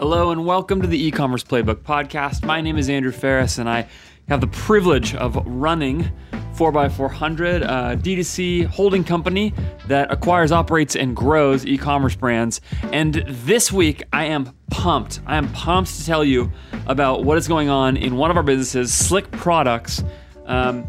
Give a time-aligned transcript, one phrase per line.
[0.00, 2.42] Hello, and welcome to the e commerce playbook podcast.
[2.42, 3.86] My name is Andrew Faris, and I
[4.30, 6.10] have the privilege of running
[6.54, 9.52] 4x400, a D2C holding company
[9.88, 12.62] that acquires, operates, and grows e commerce brands.
[12.92, 15.20] And this week, I am pumped.
[15.26, 16.50] I am pumped to tell you
[16.86, 20.02] about what is going on in one of our businesses, Slick Products.
[20.46, 20.86] Um,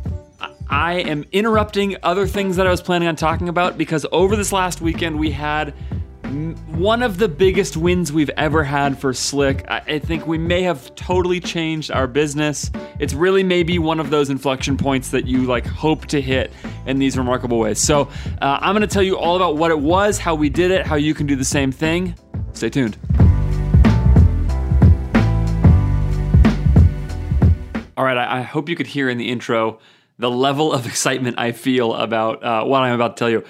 [0.70, 4.54] I am interrupting other things that I was planning on talking about because over this
[4.54, 5.74] last weekend, we had
[6.32, 9.66] one of the biggest wins we've ever had for Slick.
[9.70, 12.72] I think we may have totally changed our business.
[13.00, 16.52] It's really maybe one of those inflection points that you like hope to hit
[16.86, 17.80] in these remarkable ways.
[17.80, 18.10] So
[18.42, 20.86] uh, I'm going to tell you all about what it was, how we did it,
[20.86, 22.16] how you can do the same thing.
[22.54, 22.98] Stay tuned.
[27.98, 29.80] All right, I, I hope you could hear in the intro
[30.18, 33.44] the level of excitement I feel about uh, what I'm about to tell you.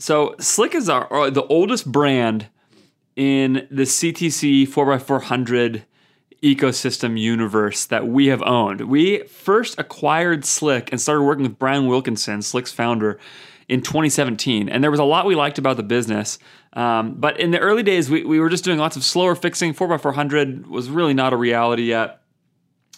[0.00, 2.46] So Slick is our, our the oldest brand
[3.16, 5.82] in the CTC 4x400
[6.42, 8.88] ecosystem universe that we have owned.
[8.88, 13.20] We first acquired Slick and started working with Brian Wilkinson, Slick's founder,
[13.68, 14.70] in 2017.
[14.70, 16.38] And there was a lot we liked about the business.
[16.72, 19.74] Um, but in the early days, we, we were just doing lots of slower fixing.
[19.74, 22.19] 4x400 was really not a reality yet.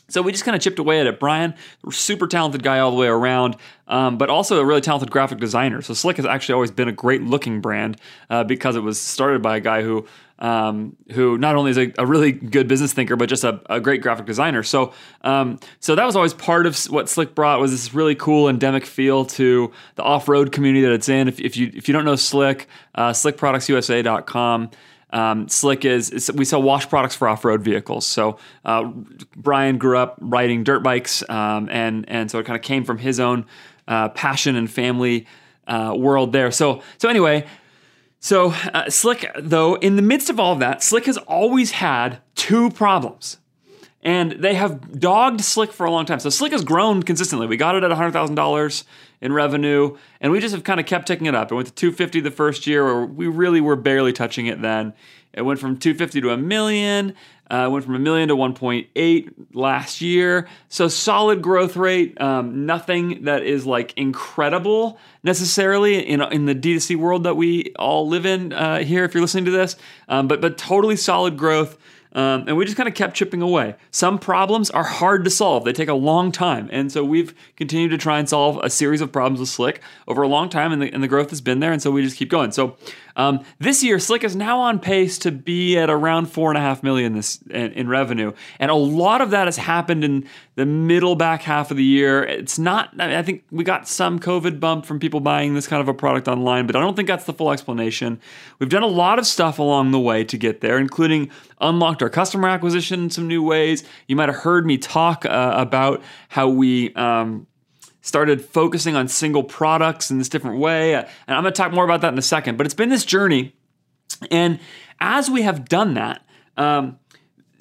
[0.09, 1.19] So we just kind of chipped away at it.
[1.19, 1.55] Brian,
[1.91, 3.57] super talented guy all the way around,
[3.89, 5.81] um, but also a really talented graphic designer.
[5.81, 7.97] So Slick has actually always been a great looking brand
[8.29, 10.07] uh, because it was started by a guy who
[10.43, 13.79] um, who not only is a, a, really good business thinker, but just a, a
[13.79, 14.65] great graphic designer.
[14.65, 14.93] So,
[15.23, 18.85] um, so that was always part of what Slick brought was this really cool endemic
[18.85, 21.29] feel to the off-road community that it's in.
[21.29, 24.71] If, if you if you don't know Slick, uh, slickproductsusa.com.
[25.13, 28.07] Um, Slick is, we sell wash products for off-road vehicles.
[28.07, 28.91] So uh,
[29.37, 32.99] Brian grew up riding dirt bikes, um, and and so it kind of came from
[32.99, 33.45] his own
[33.87, 35.27] uh, passion and family
[35.67, 36.51] uh, world there.
[36.51, 37.47] So so anyway.
[38.25, 42.21] So, uh, Slick, though, in the midst of all of that, Slick has always had
[42.37, 43.39] two problems
[44.03, 46.21] and they have dogged Slick for a long time.
[46.21, 47.47] So Slick has grown consistently.
[47.47, 48.85] We got it at $100,000
[49.21, 51.53] in revenue, and we just have kind of kept ticking it up.
[51.53, 54.93] It went to 250 the first year, where we really were barely touching it then.
[55.33, 57.15] It went from 250 to a million.
[57.51, 60.49] Uh, went from a million to 1.8 last year.
[60.71, 62.19] So solid growth rate.
[62.19, 68.09] Um, nothing that is like incredible necessarily in in the D2C world that we all
[68.09, 69.05] live in uh, here.
[69.05, 69.77] If you're listening to this,
[70.09, 71.77] um, but but totally solid growth.
[72.15, 73.75] Um, and we just kind of kept chipping away.
[73.91, 76.69] Some problems are hard to solve, they take a long time.
[76.73, 80.23] And so we've continued to try and solve a series of problems with Slick over
[80.23, 81.73] a long time, and the, and the growth has been there.
[81.73, 82.53] And so we just keep going.
[82.53, 82.77] So
[83.17, 86.61] um, this year, Slick is now on pace to be at around four and a
[86.61, 90.67] half million this in, in, revenue, and a lot of that has happened in the
[90.67, 92.23] middle back half of the year.
[92.23, 92.91] It's not.
[92.99, 95.89] I, mean, I think we got some COVID bump from people buying this kind of
[95.89, 98.21] a product online, but I don't think that's the full explanation.
[98.59, 101.31] We've done a lot of stuff along the way to get there, including
[101.61, 103.83] unlocked our customer acquisition in some new ways.
[104.09, 106.95] You might have heard me talk uh, about how we.
[106.95, 107.47] Um,
[108.05, 110.97] started focusing on single products in this different way.
[110.97, 112.59] And I'm to talk more about that in a second.
[112.59, 113.55] But it's been this journey.
[114.29, 114.59] And
[115.01, 116.27] as we have done that,
[116.57, 116.99] um,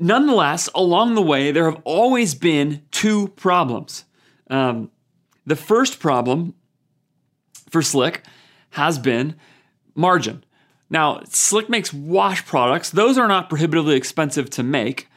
[0.02, 4.06] nonetheless, along the way, there have always been two problems.
[4.50, 4.92] Um,
[5.46, 6.56] the first problem
[7.70, 8.24] for Slick
[8.72, 9.36] has been
[9.96, 10.44] margin.
[10.90, 15.08] Now, Slick makes wash products, those are not prohibitively expensive to make.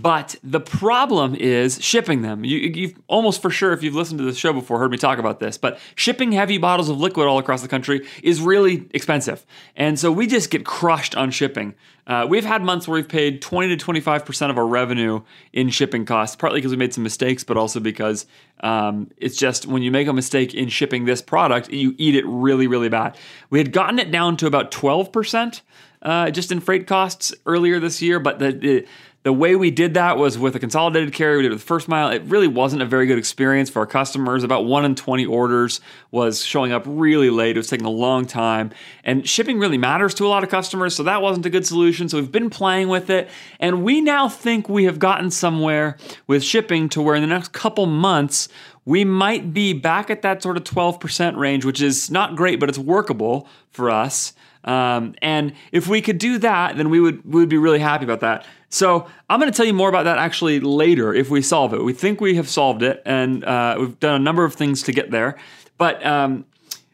[0.00, 2.44] But the problem is shipping them.
[2.44, 5.18] You, have almost for sure, if you've listened to the show before, heard me talk
[5.18, 5.58] about this.
[5.58, 9.44] But shipping heavy bottles of liquid all across the country is really expensive,
[9.74, 11.74] and so we just get crushed on shipping.
[12.06, 15.20] Uh, we've had months where we've paid 20 to 25 percent of our revenue
[15.52, 18.24] in shipping costs, partly because we made some mistakes, but also because
[18.60, 22.24] um, it's just when you make a mistake in shipping this product, you eat it
[22.24, 23.16] really, really bad.
[23.50, 25.62] We had gotten it down to about 12 percent.
[26.00, 28.86] Uh, just in freight costs earlier this year, but the, the
[29.24, 31.38] the way we did that was with a consolidated carrier.
[31.38, 32.08] We did it with First Mile.
[32.08, 34.44] It really wasn't a very good experience for our customers.
[34.44, 35.80] About one in 20 orders
[36.12, 37.56] was showing up really late.
[37.56, 38.70] It was taking a long time.
[39.02, 42.08] And shipping really matters to a lot of customers, so that wasn't a good solution.
[42.08, 43.28] So we've been playing with it.
[43.58, 45.96] And we now think we have gotten somewhere
[46.28, 48.48] with shipping to where in the next couple months,
[48.84, 52.68] we might be back at that sort of 12% range, which is not great, but
[52.68, 54.32] it's workable for us.
[54.64, 58.04] Um, and if we could do that, then we would we would be really happy
[58.04, 58.46] about that.
[58.70, 61.82] So I'm going to tell you more about that actually later if we solve it.
[61.82, 64.92] We think we have solved it, and uh, we've done a number of things to
[64.92, 65.36] get there.
[65.78, 66.44] But um,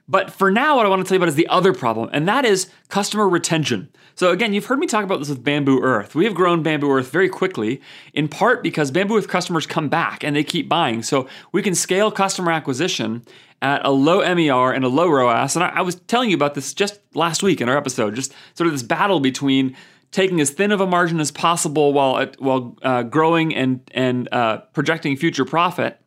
[0.09, 2.29] but for now, what I want to tell you about is the other problem, and
[2.29, 3.89] that is customer retention.
[4.17, 6.15] So again, you've heard me talk about this with Bamboo Earth.
[6.15, 7.81] We have grown Bamboo Earth very quickly,
[8.13, 11.03] in part because Bamboo Earth customers come back and they keep buying.
[11.03, 13.25] So we can scale customer acquisition
[13.65, 15.57] at a low MER and a low ROAS.
[15.57, 18.35] And I, I was telling you about this just last week in our episode, just
[18.53, 19.75] sort of this battle between
[20.11, 24.59] taking as thin of a margin as possible while while uh, growing and and uh,
[24.75, 25.99] projecting future profit.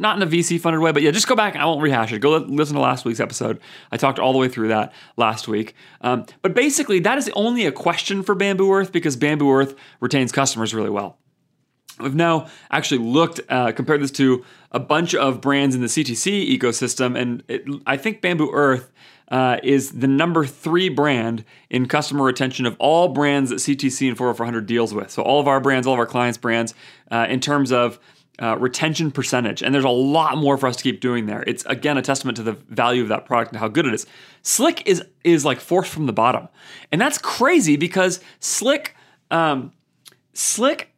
[0.00, 1.56] Not in a VC funded way, but yeah, just go back.
[1.56, 2.20] I won't rehash it.
[2.20, 3.58] Go listen to last week's episode.
[3.90, 5.74] I talked all the way through that last week.
[6.02, 10.30] Um, but basically, that is only a question for Bamboo Earth because Bamboo Earth retains
[10.30, 11.18] customers really well.
[12.00, 16.58] We've now actually looked, uh, compared this to a bunch of brands in the CTC
[16.58, 18.90] ecosystem, and it, I think Bamboo Earth
[19.30, 24.16] uh, is the number three brand in customer retention of all brands that CTC and
[24.16, 25.10] 4x400 deals with.
[25.10, 26.74] So all of our brands, all of our clients' brands,
[27.10, 27.98] uh, in terms of
[28.40, 29.62] uh, retention percentage.
[29.62, 31.42] And there's a lot more for us to keep doing there.
[31.46, 34.06] It's again a testament to the value of that product and how good it is.
[34.42, 36.48] Slick is is like fourth from the bottom,
[36.92, 38.94] and that's crazy because Slick,
[39.30, 39.72] um,
[40.34, 40.92] Slick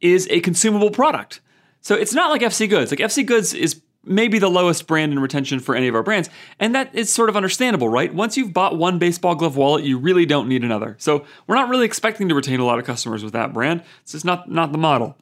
[0.00, 1.40] is a consumable product.
[1.80, 2.90] So it's not like FC Goods.
[2.90, 6.30] Like FC Goods is maybe the lowest brand in retention for any of our brands.
[6.60, 8.14] And that is sort of understandable, right?
[8.14, 10.96] Once you've bought one baseball glove wallet, you really don't need another.
[10.98, 13.82] So we're not really expecting to retain a lot of customers with that brand.
[14.02, 15.16] It's just not, not the model.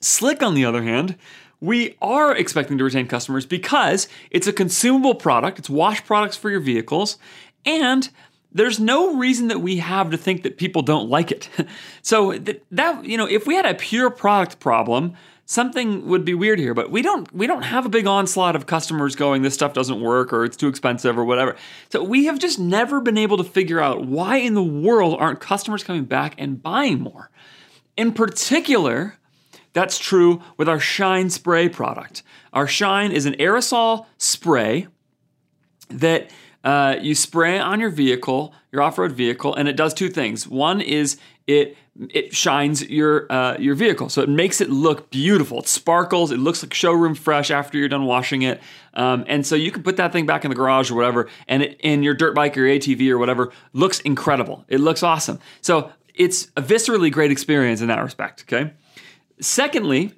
[0.00, 1.16] Slick, on the other hand,
[1.60, 6.50] we are expecting to retain customers because it's a consumable product, it's wash products for
[6.50, 7.18] your vehicles,
[7.66, 8.10] and
[8.52, 11.48] there's no reason that we have to think that people don't like it.
[12.02, 15.14] so that, that you know, if we had a pure product problem,
[15.44, 18.66] something would be weird here but we don't we don't have a big onslaught of
[18.66, 21.56] customers going this stuff doesn't work or it's too expensive or whatever.
[21.90, 25.40] So we have just never been able to figure out why in the world aren't
[25.40, 27.30] customers coming back and buying more.
[27.96, 29.16] In particular
[29.72, 32.22] that's true with our shine spray product.
[32.52, 34.88] Our shine is an aerosol spray
[35.88, 36.30] that
[36.64, 40.46] uh, you spray on your vehicle, your off-road vehicle, and it does two things.
[40.46, 41.76] One is it
[42.10, 45.60] it shines your uh, your vehicle, so it makes it look beautiful.
[45.60, 46.30] It sparkles.
[46.30, 48.60] It looks like showroom fresh after you're done washing it,
[48.94, 51.62] um, and so you can put that thing back in the garage or whatever, and
[51.62, 54.64] it, in your dirt bike or ATV or whatever looks incredible.
[54.68, 55.38] It looks awesome.
[55.60, 58.42] So it's a viscerally great experience in that respect.
[58.42, 58.72] Okay.
[59.40, 60.12] Secondly,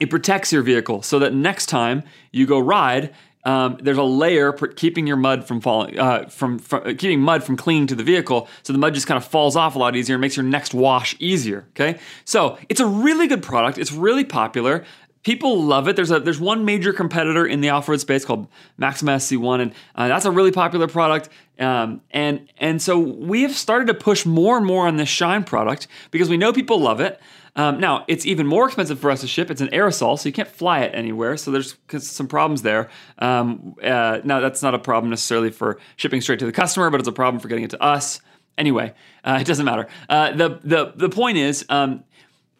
[0.00, 3.14] it protects your vehicle so that next time you go ride,
[3.48, 7.42] um, there's a layer keeping your mud from falling, uh, from, from uh, keeping mud
[7.42, 9.96] from clinging to the vehicle, so the mud just kind of falls off a lot
[9.96, 11.64] easier and makes your next wash easier.
[11.70, 13.78] Okay, so it's a really good product.
[13.78, 14.84] It's really popular.
[15.22, 15.96] People love it.
[15.96, 20.08] There's a there's one major competitor in the off-road space called Maxima SC1, and uh,
[20.08, 21.30] that's a really popular product.
[21.58, 25.42] Um, and and so we have started to push more and more on this Shine
[25.42, 27.18] product because we know people love it.
[27.58, 29.50] Um, now, it's even more expensive for us to ship.
[29.50, 31.36] It's an aerosol, so you can't fly it anywhere.
[31.36, 32.88] So there's some problems there.
[33.18, 37.00] Um, uh, now, that's not a problem necessarily for shipping straight to the customer, but
[37.00, 38.20] it's a problem for getting it to us.
[38.56, 38.94] Anyway,
[39.24, 39.88] uh, it doesn't matter.
[40.08, 42.04] Uh, the, the, the point is, um,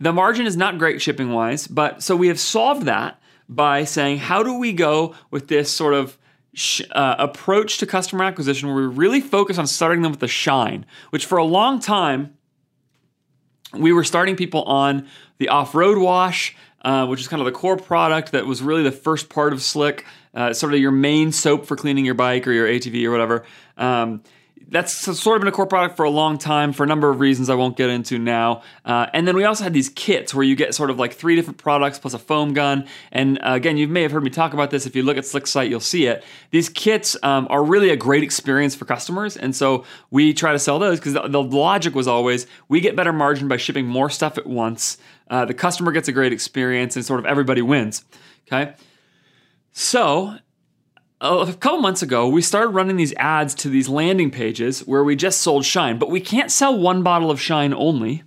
[0.01, 4.19] the margin is not great shipping wise, but so we have solved that by saying,
[4.19, 6.19] how do we go with this sort of
[6.91, 10.85] uh, approach to customer acquisition where we really focus on starting them with the shine,
[11.11, 12.37] which for a long time,
[13.73, 15.07] we were starting people on
[15.39, 18.93] the off-road wash, uh, which is kind of the core product that was really the
[18.93, 22.53] first part of Slick, uh, sort of your main soap for cleaning your bike or
[22.53, 23.45] your ATV or whatever.
[23.77, 24.23] Um,
[24.71, 27.21] that's sort of been a core product for a long time for a number of
[27.21, 28.63] reasons I won't get into now.
[28.85, 31.37] Uh, and then we also had these kits where you get sort of like three
[31.37, 32.87] different products plus a foam gun.
[33.11, 34.85] And uh, again, you may have heard me talk about this.
[34.85, 36.23] If you look at Slick's site, you'll see it.
[36.51, 39.39] These kits um, are really a great experience for customers.
[39.39, 42.95] And so we try to sell those because the, the, logic was always we get
[42.95, 44.99] better margin by shipping more stuff at once.
[45.31, 48.05] Uh, the customer gets a great experience and sort of everybody wins.
[48.47, 48.75] Okay.
[49.73, 50.37] So
[51.21, 55.17] a couple months ago, we started running these ads to these landing pages where we
[55.17, 58.23] just sold Shine, but we can't sell one bottle of Shine only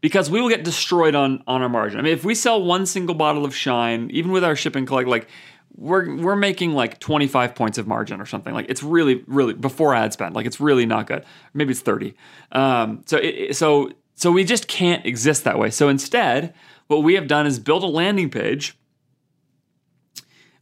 [0.00, 1.98] because we will get destroyed on on our margin.
[1.98, 5.08] I mean, if we sell one single bottle of Shine, even with our shipping collect,
[5.08, 5.28] like
[5.76, 8.54] we're we're making like 25 points of margin or something.
[8.54, 10.34] Like it's really really before ad spend.
[10.34, 11.24] Like it's really not good.
[11.52, 12.14] Maybe it's 30.
[12.52, 15.70] Um, so it, so so we just can't exist that way.
[15.70, 16.54] So instead,
[16.86, 18.78] what we have done is built a landing page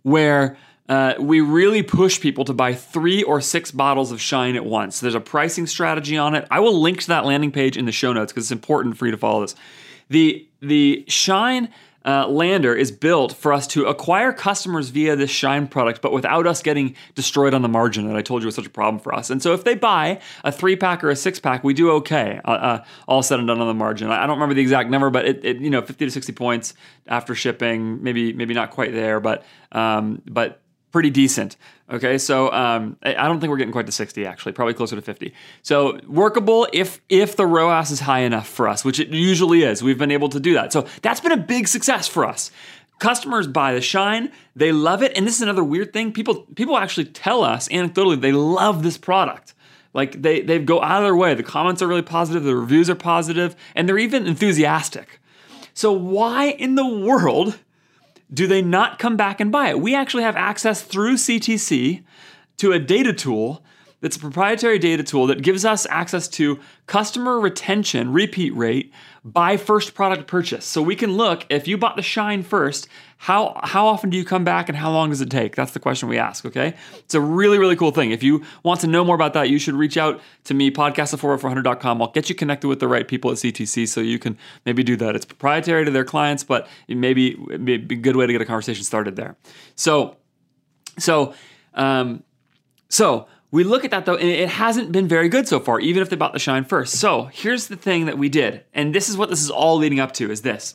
[0.03, 0.57] where
[0.89, 5.01] uh, we really push people to buy three or six bottles of Shine at once.
[5.01, 6.47] There's a pricing strategy on it.
[6.51, 9.07] I will link to that landing page in the show notes because it's important for
[9.07, 9.55] you to follow this.
[10.11, 11.71] The the Shine
[12.05, 16.47] uh, lander is built for us to acquire customers via this Shine product, but without
[16.47, 19.15] us getting destroyed on the margin that I told you was such a problem for
[19.15, 19.31] us.
[19.31, 22.41] And so if they buy a three pack or a six pack, we do okay,
[22.45, 24.11] uh, uh, all said and done on the margin.
[24.11, 26.75] I don't remember the exact number, but it, it, you know 50 to 60 points
[27.07, 30.61] after shipping, maybe maybe not quite there, but um, but
[30.95, 31.57] pretty decent.
[31.91, 35.03] Okay, so um, I don't think we're getting quite to 60 actually, probably closer to
[35.03, 35.35] 50.
[35.63, 39.83] So workable if if the ROAS is high enough for us, which it usually is.
[39.83, 40.73] We've been able to do that.
[40.73, 42.53] So that's been a big success for us.
[43.01, 46.13] Customers buy the shine, they love it, and this is another weird thing.
[46.13, 49.53] People people actually tell us anecdotally they love this product.
[49.95, 51.35] Like they they go out of their way.
[51.35, 55.19] The comments are really positive, the reviews are positive, and they're even enthusiastic.
[55.75, 57.59] So why in the world
[58.35, 59.81] do they not come back and buy it?
[59.81, 62.03] We actually have access through CTC
[62.59, 63.65] to a data tool
[64.05, 68.93] that's a proprietary data tool that gives us access to customer retention repeat rate
[69.25, 70.67] by first product purchase.
[70.67, 74.25] So we can look if you bought the Shine first, how how often do you
[74.27, 75.57] come back and how long does it take?
[75.57, 76.75] That's the question we ask, okay?
[76.99, 78.11] It's a really really cool thing.
[78.11, 81.15] If you want to know more about that, you should reach out to me podcast
[81.15, 82.03] at 4x400.com.
[82.03, 84.97] I'll get you connected with the right people at CTC so you can maybe do
[84.97, 85.17] that.
[85.17, 88.27] It's proprietary to their clients, but it may be, it may be a good way
[88.27, 89.35] to get a conversation started there.
[89.77, 90.19] So
[90.99, 91.33] so
[91.73, 92.23] um
[92.91, 96.03] so we look at that though, and it hasn't been very good so far, even
[96.03, 96.99] if they bought the shine first.
[96.99, 100.01] So here's the thing that we did, and this is what this is all leading
[100.01, 100.75] up to: is this.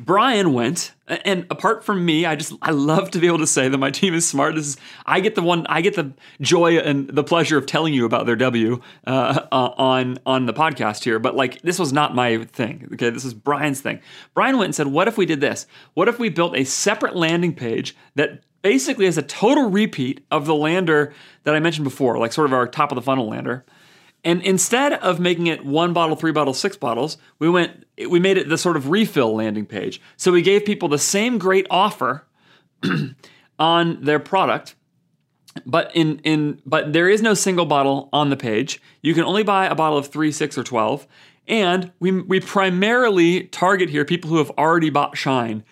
[0.00, 3.68] Brian went, and apart from me, I just I love to be able to say
[3.68, 4.54] that my team is smart.
[4.54, 7.94] This is I get the one I get the joy and the pleasure of telling
[7.94, 11.18] you about their W uh, uh, on on the podcast here.
[11.18, 12.88] But like this was not my thing.
[12.94, 14.00] Okay, this is Brian's thing.
[14.34, 15.66] Brian went and said, "What if we did this?
[15.94, 20.46] What if we built a separate landing page that basically is a total repeat of
[20.46, 21.12] the lander
[21.44, 23.64] that I mentioned before, like sort of our top of the funnel lander.
[24.24, 28.36] And instead of making it one bottle, three bottles, six bottles, we went we made
[28.36, 30.00] it the sort of refill landing page.
[30.16, 32.26] So we gave people the same great offer
[33.58, 34.74] on their product,
[35.64, 38.80] but in in but there is no single bottle on the page.
[39.02, 41.06] You can only buy a bottle of three, six, or twelve.
[41.46, 45.64] And we, we primarily target here people who have already bought Shine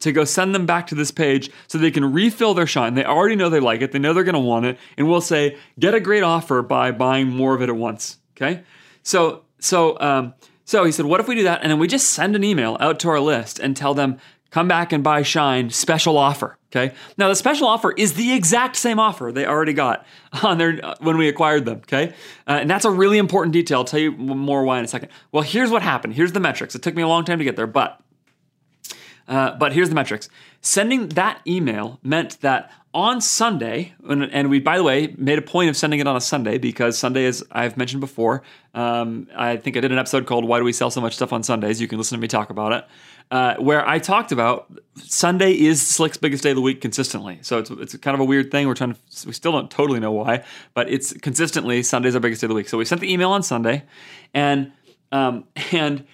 [0.00, 2.94] to go send them back to this page so they can refill their shine.
[2.94, 5.20] They already know they like it, they know they're going to want it, and we'll
[5.20, 8.18] say, get a great offer by buying more of it at once.
[8.36, 8.62] Okay?
[9.02, 10.34] So, so, um,
[10.64, 11.62] so he said, what if we do that?
[11.62, 14.18] And then we just send an email out to our list and tell them,
[14.50, 16.56] come back and buy Shine special offer.
[16.74, 16.94] Okay.
[17.16, 20.04] Now the special offer is the exact same offer they already got
[20.42, 21.78] on their when we acquired them.
[21.78, 22.12] Okay,
[22.48, 23.78] uh, and that's a really important detail.
[23.78, 25.10] I'll tell you more why in a second.
[25.30, 26.14] Well, here's what happened.
[26.14, 26.74] Here's the metrics.
[26.74, 28.00] It took me a long time to get there, but
[29.28, 30.28] uh, but here's the metrics.
[30.60, 35.68] Sending that email meant that on Sunday, and, we, by the way, made a point
[35.68, 39.76] of sending it on a Sunday because Sunday, as I've mentioned before, um, I think
[39.76, 41.88] I did an episode called "Why Do We Sell So Much Stuff on Sundays." You
[41.88, 42.86] can listen to me talk about it,
[43.32, 47.40] uh, where I talked about Sunday is Slick's biggest day of the week consistently.
[47.42, 48.68] So it's it's kind of a weird thing.
[48.68, 52.42] We're trying to, we still don't totally know why, but it's consistently Sunday's our biggest
[52.42, 52.68] day of the week.
[52.68, 53.82] So we sent the email on Sunday,
[54.32, 54.70] and
[55.10, 56.06] um, and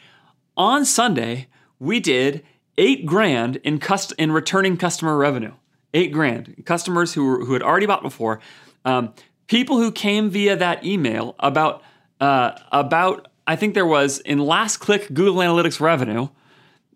[0.57, 1.49] on Sunday
[1.79, 2.43] we did
[2.81, 5.53] eight grand in cust- in returning customer revenue.
[5.93, 6.63] Eight grand.
[6.65, 8.41] Customers who were, who had already bought before,
[8.85, 9.13] um,
[9.47, 11.83] people who came via that email about
[12.21, 16.29] uh, about I think there was in last click Google Analytics revenue,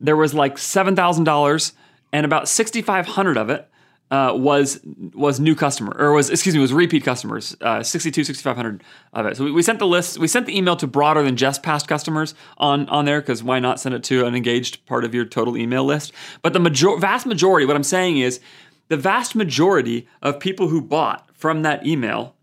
[0.01, 1.75] there was like seven thousand dollars,
[2.13, 3.69] and about sixty five hundred of it
[4.15, 4.81] uh, was
[5.13, 9.37] was new customer or was excuse me was repeat customers uh, 62 6500 of it
[9.37, 11.89] so we, we, sent the list we sent the email to broader than just past
[11.89, 15.25] customers on on there because why not send it to an engaged part of your
[15.25, 18.41] total email list but the major- vast majority what i'm saying is
[18.89, 22.37] the vast majority of people who bought from that email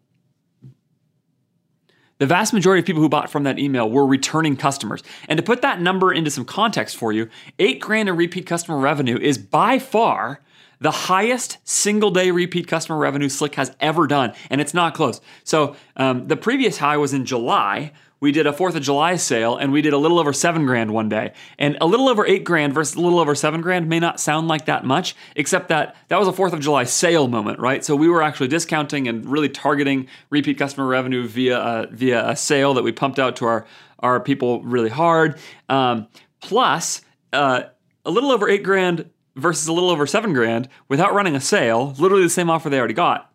[2.18, 5.02] the vast majority of people who bought from that email were returning customers.
[5.28, 8.78] And to put that number into some context for you, eight grand in repeat customer
[8.78, 10.40] revenue is by far
[10.82, 15.22] the highest single day repeat customer revenue Slick has ever done, and it's not close.
[15.44, 17.94] So um, the previous high was in July.
[18.20, 20.92] We did a Fourth of July sale, and we did a little over seven grand
[20.92, 24.00] one day, and a little over eight grand versus a little over seven grand may
[24.00, 27.60] not sound like that much, except that that was a Fourth of July sale moment,
[27.60, 27.86] right?
[27.86, 32.36] So we were actually discounting and really targeting repeat customer revenue via a, via a
[32.36, 33.66] sale that we pumped out to our
[34.00, 35.38] our people really hard.
[35.70, 36.08] Um,
[36.42, 37.02] plus,
[37.34, 37.64] uh,
[38.04, 41.94] a little over eight grand versus a little over seven grand without running a sale,
[41.98, 43.32] literally the same offer they already got,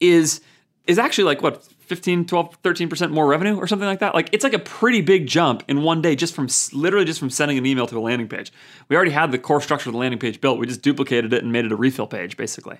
[0.00, 0.40] is
[0.86, 4.14] is actually like what 15 12 13% more revenue or something like that?
[4.14, 7.30] Like it's like a pretty big jump in one day just from literally just from
[7.30, 8.52] sending an email to a landing page.
[8.88, 10.58] We already had the core structure of the landing page built.
[10.58, 12.78] We just duplicated it and made it a refill page basically.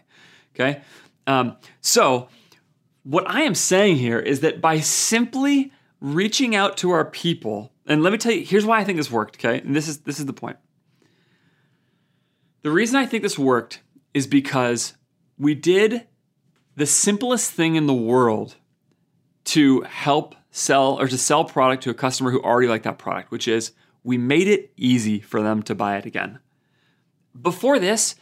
[0.54, 0.82] Okay?
[1.26, 2.28] Um, so
[3.02, 8.02] what i am saying here is that by simply reaching out to our people and
[8.02, 9.60] let me tell you here's why i think this worked okay?
[9.60, 10.56] And this is this is the point
[12.62, 13.80] the reason I think this worked
[14.12, 14.94] is because
[15.38, 16.06] we did
[16.76, 18.56] the simplest thing in the world
[19.44, 23.30] to help sell or to sell product to a customer who already liked that product,
[23.30, 26.38] which is we made it easy for them to buy it again.
[27.40, 28.16] Before this,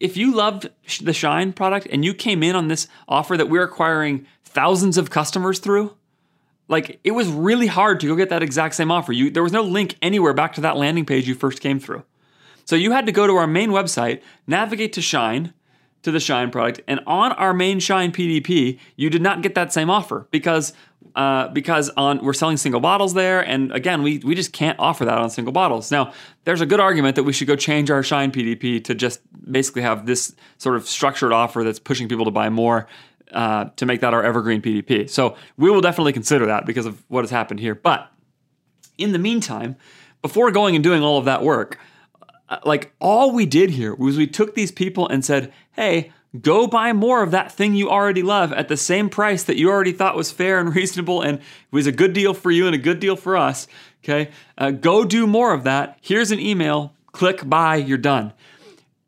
[0.00, 0.70] if you loved
[1.00, 5.10] the Shine product and you came in on this offer that we're acquiring thousands of
[5.10, 5.94] customers through,
[6.68, 9.12] like it was really hard to go get that exact same offer.
[9.12, 12.04] You there was no link anywhere back to that landing page you first came through.
[12.64, 15.52] So you had to go to our main website, navigate to Shine,
[16.02, 19.72] to the Shine product, and on our main Shine PDP, you did not get that
[19.72, 20.72] same offer because
[21.16, 25.04] uh, because on we're selling single bottles there, and again, we we just can't offer
[25.04, 25.90] that on single bottles.
[25.90, 26.12] Now,
[26.44, 29.82] there's a good argument that we should go change our Shine PDP to just basically
[29.82, 32.86] have this sort of structured offer that's pushing people to buy more.
[33.32, 35.10] Uh, to make that our evergreen PDP.
[35.10, 37.74] So we will definitely consider that because of what has happened here.
[37.74, 38.08] But
[38.96, 39.74] in the meantime,
[40.22, 41.80] before going and doing all of that work,
[42.64, 46.92] like all we did here was we took these people and said, hey, go buy
[46.92, 50.16] more of that thing you already love at the same price that you already thought
[50.16, 53.16] was fair and reasonable and was a good deal for you and a good deal
[53.16, 53.66] for us.
[54.02, 55.98] Okay, uh, go do more of that.
[56.02, 56.92] Here's an email.
[57.12, 57.76] Click buy.
[57.76, 58.32] You're done.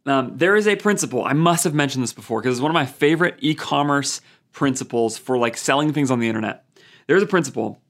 [0.06, 1.24] Um, there is a principle.
[1.24, 4.20] I must have mentioned this before because it's one of my favorite e-commerce
[4.52, 6.64] principles for like selling things on the internet.
[7.08, 7.80] There's a principle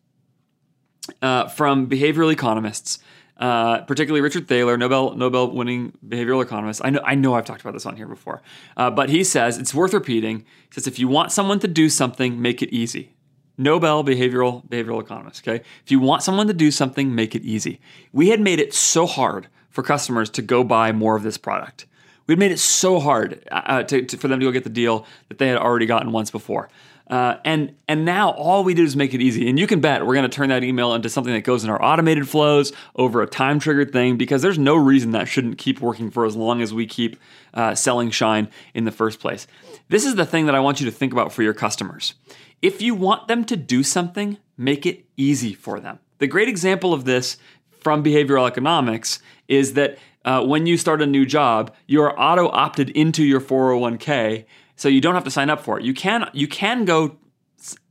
[1.23, 2.99] uh, from behavioral economists,
[3.39, 6.81] uh, particularly Richard Thaler, Nobel Nobel winning behavioral economist.
[6.85, 8.43] I know I know I've talked about this on here before,
[8.77, 10.39] uh, but he says it's worth repeating.
[10.39, 13.13] He says if you want someone to do something, make it easy.
[13.59, 15.47] Nobel behavioral behavioral economist.
[15.47, 17.81] Okay, if you want someone to do something, make it easy.
[18.13, 21.87] We had made it so hard for customers to go buy more of this product
[22.27, 25.07] We'd made it so hard uh, to, to, for them to go get the deal
[25.29, 26.69] that they had already gotten once before.
[27.09, 29.49] Uh, and and now all we do is make it easy.
[29.49, 31.71] And you can bet we're going to turn that email into something that goes in
[31.71, 35.81] our automated flows over a time triggered thing because there's no reason that shouldn't keep
[35.81, 37.17] working for as long as we keep
[37.55, 39.47] uh, selling Shine in the first place.
[39.89, 42.15] This is the thing that I want you to think about for your customers.
[42.61, 46.01] If you want them to do something, make it easy for them.
[46.19, 47.37] The great example of this
[47.81, 52.49] from behavioral economics is that uh, when you start a new job, you are auto
[52.49, 54.45] opted into your 401k,
[54.77, 55.85] so you don't have to sign up for it.
[55.85, 57.17] You can you can go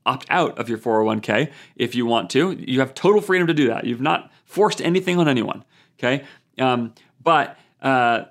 [0.05, 2.51] opt out of your 401k if you want to.
[2.51, 3.85] You have total freedom to do that.
[3.85, 5.63] You've not forced anything on anyone.
[5.99, 6.23] Okay,
[6.59, 8.25] um, but uh,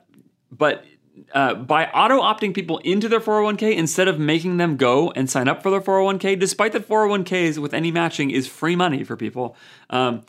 [0.50, 0.84] but
[1.32, 5.48] uh, by auto opting people into their 401k instead of making them go and sign
[5.48, 9.56] up for their 401k, despite that 401ks with any matching is free money for people.
[9.90, 10.22] Um,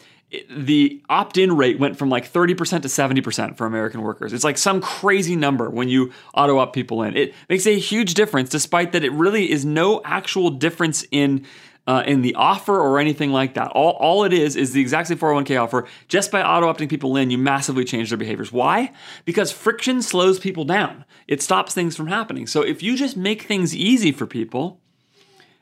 [0.49, 4.33] the opt-in rate went from like 30% to 70% for American workers.
[4.33, 7.15] It's like some crazy number when you auto opt people in.
[7.15, 11.45] It makes a huge difference despite that it really is no actual difference in
[11.87, 13.67] uh, in the offer or anything like that.
[13.71, 15.85] All, all it is is the exact same 401k offer.
[16.07, 18.51] Just by auto opting people in, you massively change their behaviors.
[18.51, 18.91] Why?
[19.23, 21.05] Because friction slows people down.
[21.27, 22.47] It stops things from happening.
[22.47, 24.81] So if you just make things easy for people,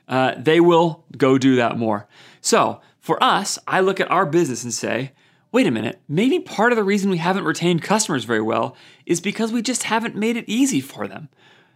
[0.08, 2.08] uh, they will go do that more.
[2.42, 5.12] So for us, I look at our business and say,
[5.52, 9.20] wait a minute, maybe part of the reason we haven't retained customers very well is
[9.20, 11.28] because we just haven't made it easy for them.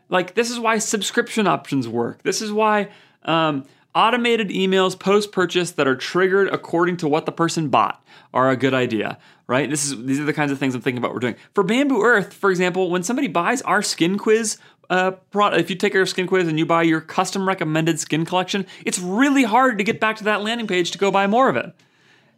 [0.08, 2.24] Like, this is why subscription options work.
[2.24, 2.92] This is why
[3.24, 8.02] um, automated emails post purchase that are triggered according to what the person bought
[8.34, 9.70] are a good idea, right?
[9.70, 11.36] This is these are the kinds of things I'm thinking about we're doing.
[11.54, 14.58] For Bamboo Earth, for example, when somebody buys our skin quiz
[14.90, 18.26] uh, product, if you take our skin quiz and you buy your custom recommended skin
[18.26, 21.50] collection, it's really hard to get back to that landing page to go buy more
[21.50, 21.74] of it.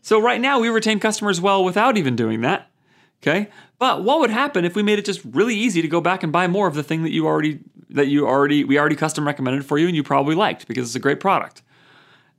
[0.01, 2.69] So right now we retain customers well without even doing that.
[3.21, 6.23] Okay, but what would happen if we made it just really easy to go back
[6.23, 7.59] and buy more of the thing that you already
[7.89, 10.95] that you already we already custom recommended for you and you probably liked because it's
[10.95, 11.62] a great product.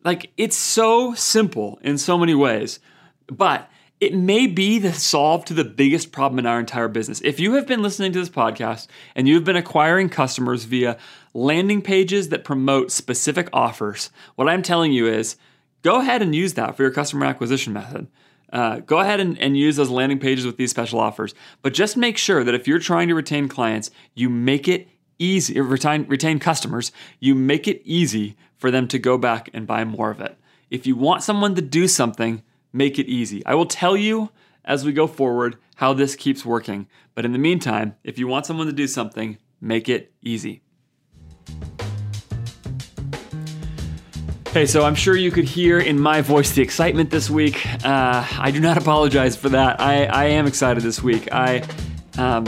[0.05, 2.81] Like it's so simple in so many ways,
[3.27, 3.69] but
[4.01, 7.21] it may be the solve to the biggest problem in our entire business.
[7.23, 10.97] If you have been listening to this podcast and you've been acquiring customers via
[11.35, 15.37] landing pages that promote specific offers, what I'm telling you is
[15.83, 18.09] go ahead and use that for your customer acquisition method.
[18.51, 21.35] Uh, go ahead and, and use those landing pages with these special offers.
[21.63, 25.61] But just make sure that if you're trying to retain clients, you make it easy,
[25.61, 30.11] retain, retain customers, you make it easy for them to go back and buy more
[30.11, 30.37] of it.
[30.71, 33.45] If you want someone to do something, make it easy.
[33.47, 34.31] I will tell you
[34.65, 36.87] as we go forward how this keeps working.
[37.15, 40.63] But in the meantime, if you want someone to do something, make it easy.
[44.53, 47.65] Hey, so I'm sure you could hear in my voice the excitement this week.
[47.85, 49.81] Uh, I do not apologize for that.
[49.81, 51.33] I, I am excited this week.
[51.33, 51.63] I,
[52.19, 52.47] um,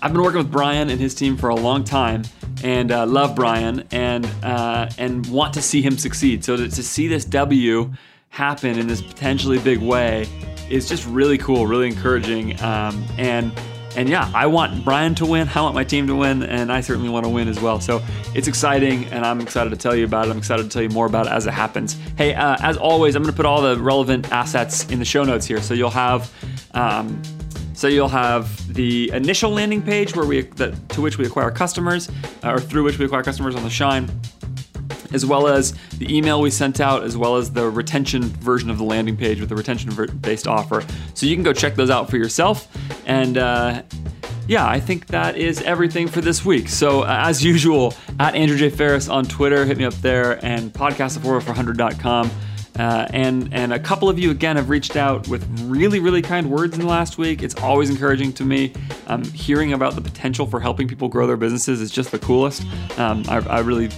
[0.00, 2.22] I've been working with Brian and his team for a long time,
[2.62, 6.44] and uh, love Brian and uh, and want to see him succeed.
[6.44, 7.92] So to, to see this W
[8.34, 10.26] happen in this potentially big way
[10.68, 12.60] is just really cool, really encouraging.
[12.60, 13.52] Um, and
[13.96, 15.48] and yeah, I want Brian to win.
[15.54, 17.80] I want my team to win, and I certainly want to win as well.
[17.80, 18.02] So
[18.34, 20.32] it's exciting, and I'm excited to tell you about it.
[20.32, 21.96] I'm excited to tell you more about it as it happens.
[22.18, 25.22] Hey, uh, as always, I'm going to put all the relevant assets in the show
[25.22, 26.32] notes here, so you'll have.
[26.72, 27.22] Um,
[27.74, 32.10] so you'll have the initial landing page where we that, to which we acquire customers,
[32.42, 34.10] uh, or through which we acquire customers on the Shine
[35.14, 38.78] as well as the email we sent out, as well as the retention version of
[38.78, 40.84] the landing page with the retention based offer.
[41.14, 42.68] So you can go check those out for yourself.
[43.06, 43.82] And uh,
[44.46, 46.68] yeah, I think that is everything for this week.
[46.68, 48.68] So, uh, as usual, at Andrew J.
[48.68, 52.30] Faris on Twitter, hit me up there, and podcast 400.com.
[52.78, 56.50] Uh, and and a couple of you again have reached out with really really kind
[56.50, 57.42] words in the last week.
[57.42, 58.72] It's always encouraging to me.
[59.06, 62.64] Um, hearing about the potential for helping people grow their businesses is just the coolest.
[62.98, 63.90] Um, I, I, really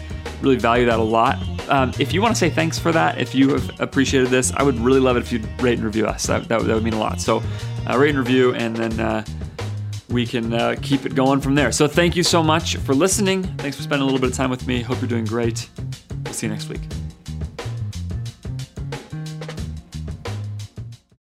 [0.43, 1.39] really value that a lot.
[1.69, 4.63] Um, if you want to say thanks for that, if you have appreciated this, I
[4.63, 6.27] would really love it if you'd rate and review us.
[6.27, 7.21] That, that, that would mean a lot.
[7.21, 7.43] So
[7.89, 9.25] uh, rate and review, and then uh,
[10.11, 11.73] we can uh, keep it going from there.
[11.73, 13.43] So thank you so much for listening.
[13.59, 14.83] Thanks for spending a little bit of time with me.
[14.83, 15.69] Hope you're doing great.
[16.25, 16.83] We'll see you next week.